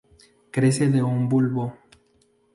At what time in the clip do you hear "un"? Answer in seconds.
1.03-1.29